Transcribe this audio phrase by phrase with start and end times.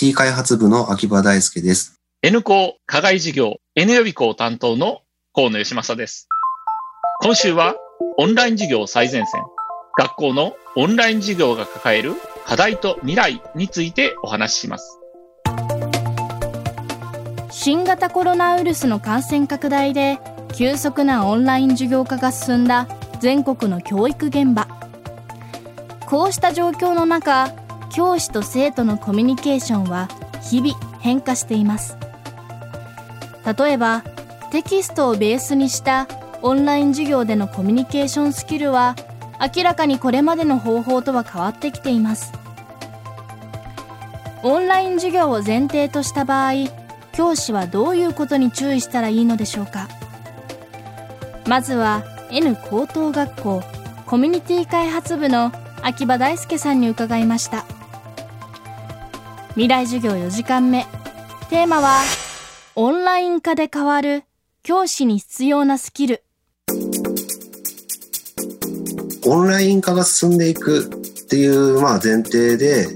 [0.00, 2.00] ミュニティ開発部の秋葉大輔です。
[2.22, 5.02] N 校課外事業 N 予備校担当の
[5.34, 6.26] 河野義正です。
[7.22, 7.74] 今週は
[8.16, 9.42] オンライン授業最前線、
[9.98, 12.14] 学校のオンライン授業が抱える
[12.46, 14.98] 課題と未来についてお話しします。
[17.50, 20.18] 新型コロナウイルスの感染拡大で
[20.54, 22.88] 急速なオンライン授業化が進んだ
[23.20, 24.66] 全国の教育現場
[26.06, 27.52] こうした状況の中
[27.90, 30.08] 教師と生徒のコミュニケーションは
[30.42, 31.96] 日々変化しています。
[33.58, 34.02] 例えば
[34.50, 36.06] テキストをベースにした
[36.42, 38.96] オンライン授業でのコミュニケーションスキルは
[39.56, 42.32] 明らかにこれまでの方法とは変わってきています。
[44.42, 46.52] オンライン授業を前提とした場合
[47.12, 49.88] 教師はどういうことに注意したらいいのでしょうか。
[51.46, 53.62] まずは N 高等学校
[54.06, 55.52] コミュニティ開発部の
[55.82, 57.64] 秋葉大輔さんに伺いました。
[59.54, 60.86] 未来授業4時間目。
[61.48, 62.02] テーマは
[62.76, 64.22] オンライン化で変わる
[64.62, 66.22] 教師に必要なスキル。
[69.26, 72.86] オンライン化が進んでいくっていうまあ前提で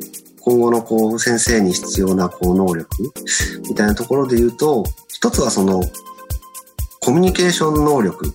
[0.40, 2.88] 今後のこう先生に必要なこう能力
[3.68, 5.82] みたいなところで言うと一つはその
[7.00, 8.32] コミュニケーション能力。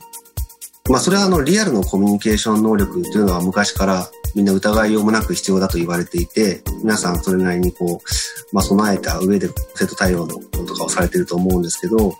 [0.89, 12.15] まあそれはあのリアルのコミュニケーション能力というのは昔からみんな疑いようもなく必要だと言われていて、皆さんそれなりにこう、まあ、備えた上で生徒対応のこととかをされてると思うんですけど、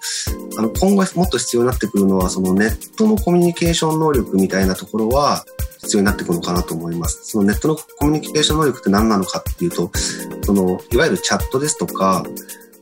[0.58, 5.46] あの、今後もっと必要になってくるのは、そのネットのコミュニケーション能力みたいなところは
[5.82, 7.22] 必要になってくるのかなと思います。
[7.24, 9.92] そのネットのコミュニケーション能力って何なのかっていうと、
[10.44, 12.26] その、いわゆるチャットですとか、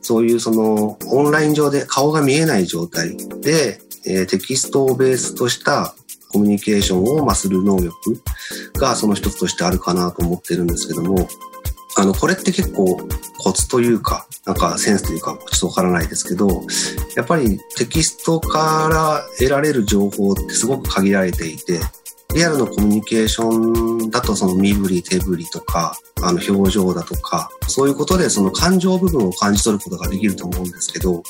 [0.02, 5.94] そういうそのオンライン上で顔が見えない状態で、えー、テキストをベースとした
[6.30, 7.94] コミュニケーションをまする能力
[8.74, 11.28] がその一つとしてあるかなと思ってるんですけども、
[11.96, 12.96] あの、これって結構
[13.38, 16.62] コツというか、なんかセンスというか、ちょっとわからないですけど、
[17.16, 21.80] やっぱりテキストから得られる情報ってすごく限られていて、
[22.38, 31.24] リアルのコミュニケーションだとその身振り手振りとか、あの表情だとか、そういうことでその感情部分を感じ取ることができると思うんですけど、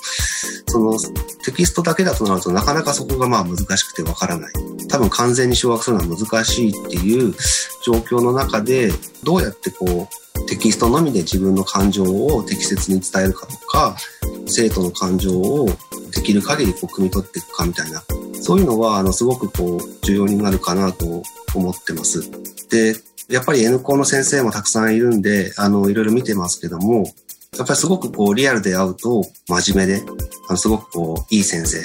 [0.66, 0.98] その
[1.46, 4.52] テキストだけだとなるとなかなかそこがまあ難しくてわからない。
[4.88, 7.34] 多分完全に掌握するのは難しいっていう
[7.82, 8.90] 状況の中で、
[9.24, 13.96] どうやってこうテキストのみで自分の感情を適切に伝えるかとか、
[14.46, 15.70] 生徒の感情を
[16.14, 18.02] できる限りこう汲み取っていくかみたいな
[18.40, 21.22] そういうのは、あの、すごくこう、重要になるかなと
[21.54, 22.30] 思ってます。
[22.70, 22.96] で、
[23.28, 27.12] やっぱり N 校の先生もたくさんいるんで、あの、いろいろ見てますけども、
[27.56, 30.02] やっぱりすごくこう、リアルで会うと真面目で、
[30.48, 31.78] あのすごくこう、いい先生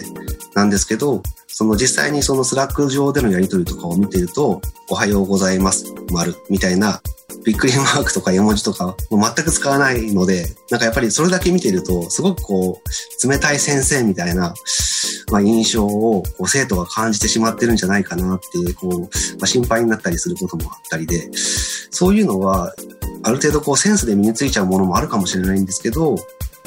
[0.55, 7.01] なんですけど、その実際にその Slack 上でのやりとりとかを見てると、おはようございます、丸、みたいな、
[7.45, 14.53] びっくりマークとか絵文字とか、全く使わないので、なんかやっぱりそれだけ見てると、すごくこう、冷たい先生みたいな、
[15.31, 19.07] まあ、印象をこう生徒が感じてしまってるんじゃないかなって、こう、ま
[19.43, 21.29] あ、心配になったりすることもあったりで、
[21.91, 22.73] そういうのは、
[23.23, 26.15] ある程度こうセンスで身についちゃうものもあるかもしれないんですけど、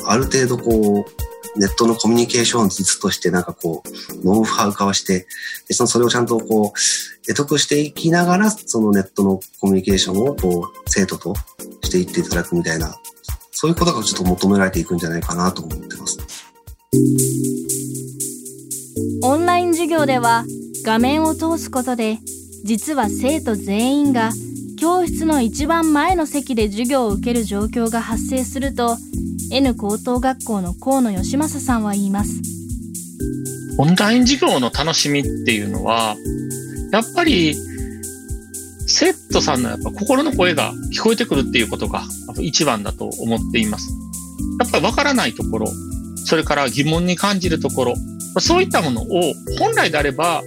[0.04, 1.25] ある程度こう、
[1.58, 5.26] ネットのコミュニケーション術としてなんかこう、ノウハウ化をして、
[5.68, 11.34] でそのそれをちゃんとこう、得得していきながら、そのネットのコミュニケーションをこう、生徒と
[11.82, 12.96] していっていただくみたいな、
[13.50, 16.18] そういうことがちょっと求められていくんじゃないかなと思ってます。
[19.22, 20.44] オンライン授業では
[20.84, 22.18] 画面を通すことで
[22.64, 24.30] 実は生徒全員が
[24.78, 28.96] 教室の一番前の席で授業を受ける状況が発生すると
[29.52, 32.42] N 高等学校の河野義正さんは言います
[33.78, 36.16] オンライン授業の楽しみっていうのは
[36.92, 37.54] やっぱり
[38.86, 42.04] 生徒さんのやっぱ心の声が聞こえてくるっていうことが
[42.38, 43.90] 一番だと思っています。
[44.60, 45.66] やっぱりわからないところ、
[46.24, 47.94] それから疑問に感じるところ、
[48.38, 50.42] そういったものを本来であれば、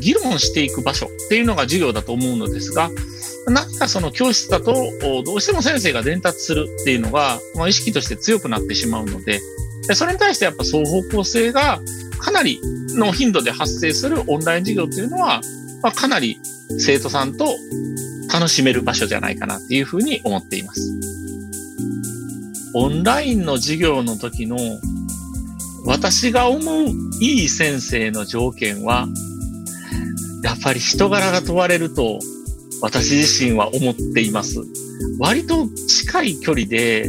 [0.00, 2.90] 議論していく場所っていうのが授業だと思うのですが、
[3.50, 4.74] 何かその教室だと、
[5.24, 9.40] どうしても先生が伝達するっていうのが、まあ、意識として強くなってしまうので、
[9.94, 11.80] それに対してやっぱ双方向性が
[12.18, 12.60] かなり
[12.94, 15.40] の頻度で発生するオンライン授業っていうのは、
[15.82, 16.38] まあ、かなり
[16.78, 17.56] 生徒さんと
[18.32, 20.92] 楽しめる場所じゃないかなっていうふうに思っています。
[22.74, 24.58] オンラインの授業の時の
[25.86, 26.88] 私が思う
[27.20, 29.08] いい先生の条件は、
[30.42, 32.18] やっぱり人柄が問われると
[32.80, 34.60] 私自身は思っています。
[35.18, 37.08] 割と近い距離で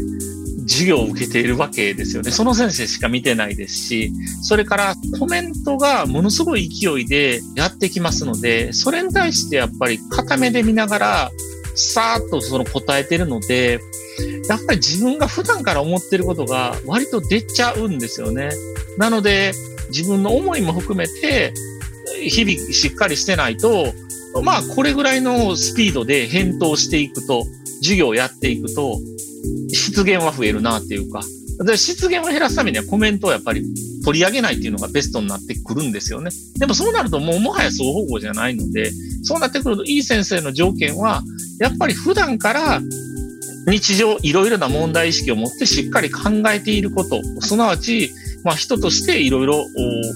[0.67, 2.31] 授業を受けているわけですよね。
[2.31, 4.11] その先生しか見てないですし、
[4.41, 11.31] それからコメントがものすごい勢いでやってきますので、それに対してやっぱり固めで見ながら、
[11.75, 13.79] さーっとその答えてるので、
[14.47, 18.49] やっぱり自分が普段から思ってることが割と出ちゃうんですよね。
[18.97, 19.53] なので、
[19.89, 21.53] 自分の思いも含めて、
[22.21, 23.93] 日々しっかりしてないと、
[24.43, 27.45] まあ、これぐらいのスピードで返答していくと、
[27.81, 28.99] 授業をやっていくと、
[29.69, 31.21] 失言は増えるなっていうか、
[31.65, 33.65] で失言を減らすためにはコメントをやっぱり
[34.05, 36.31] 取り上げないっていうのがベストになってくるんですよね。
[36.57, 38.91] でもそうなるともうもはや双方向じゃないので、
[39.23, 41.21] そうなってくるといい先生の条件は、
[41.59, 42.81] やっぱり普段から
[43.67, 48.11] 日常いろいろな問題意識を持ってしっかり考えていること、すなわち、
[48.43, 49.65] まあ、人としていろいろ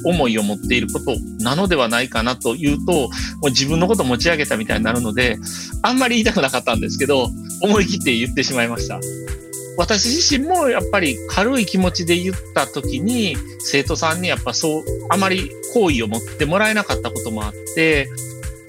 [0.06, 3.10] 思いを持っていることなのではないかなというと、も
[3.44, 5.38] う自分のこと持ち上げたみたいになるので、
[5.82, 7.30] あんまり言いたくなかったんですけど、
[7.62, 9.00] 思い切って言ってしまいました。
[9.78, 18.10] 私自身もやっぱり軽い気持ちで言った時に、生徒さんにやっぱそう、あまり好意を持ってもらえなかったこともあって、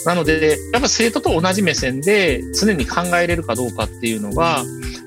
[0.07, 4.63] なので、やっぱ生徒と同じ目線で常に考えれるかどうかっていうのが、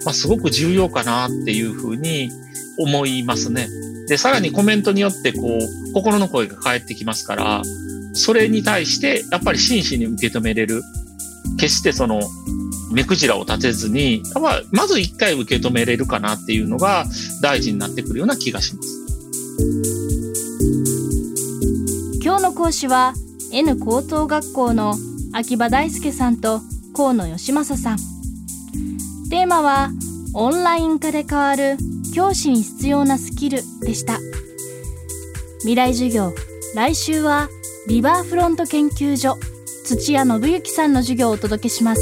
[0.06, 2.30] まあ、すごく重要かなっていうふうに
[2.78, 3.68] 思いますね。
[4.08, 7.62] で、さらにコメントによってこう、心の声が返ってきますから、
[8.14, 10.84] それに対してやっぱり真摯に受け止めれる。
[11.60, 12.22] 決してその、
[12.92, 14.24] 目くじらを立てずに、
[14.72, 17.06] まず一回受け止めれるかなっていうのが
[17.42, 19.08] 大事になってくるような気がします。
[22.24, 23.14] 今日の講師は
[23.52, 24.96] N 高等学校の
[25.34, 26.62] 秋葉大輔さんと
[26.96, 27.98] 河野義正さん
[29.30, 29.92] テーマは
[30.34, 31.78] オンライン化で変わる
[32.18, 34.18] 教師に必要なスキルでした。
[35.60, 36.34] 未来授業。
[36.74, 37.48] 来週は
[37.88, 39.38] リバーフロント研究所
[39.86, 42.02] 土屋信之さんの授業をお届けします。